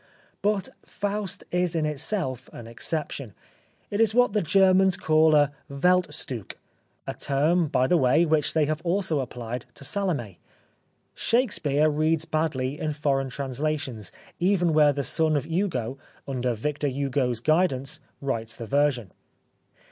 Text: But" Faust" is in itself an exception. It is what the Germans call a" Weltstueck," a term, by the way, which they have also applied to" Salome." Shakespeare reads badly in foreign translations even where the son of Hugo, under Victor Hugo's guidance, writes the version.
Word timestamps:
But" 0.41 0.69
Faust" 0.83 1.43
is 1.63 1.75
in 1.75 1.85
itself 1.85 2.49
an 2.53 2.65
exception. 2.65 3.35
It 3.91 4.01
is 4.01 4.15
what 4.15 4.33
the 4.33 4.41
Germans 4.41 4.97
call 4.97 5.35
a" 5.35 5.51
Weltstueck," 5.69 6.57
a 7.05 7.13
term, 7.13 7.67
by 7.67 7.85
the 7.85 7.97
way, 7.97 8.25
which 8.25 8.55
they 8.55 8.65
have 8.65 8.81
also 8.83 9.19
applied 9.19 9.67
to" 9.75 9.83
Salome." 9.83 10.39
Shakespeare 11.13 11.87
reads 11.87 12.25
badly 12.25 12.79
in 12.79 12.93
foreign 12.93 13.29
translations 13.29 14.11
even 14.39 14.73
where 14.73 14.91
the 14.91 15.03
son 15.03 15.35
of 15.37 15.43
Hugo, 15.45 15.99
under 16.27 16.55
Victor 16.55 16.87
Hugo's 16.87 17.39
guidance, 17.39 17.99
writes 18.21 18.55
the 18.55 18.65
version. 18.65 19.11